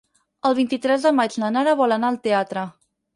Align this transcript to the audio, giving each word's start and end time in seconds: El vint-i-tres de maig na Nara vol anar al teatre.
El 0.49 0.53
vint-i-tres 0.59 1.05
de 1.07 1.11
maig 1.17 1.37
na 1.43 1.49
Nara 1.57 1.75
vol 1.83 1.93
anar 1.97 2.09
al 2.09 2.17
teatre. 2.25 2.65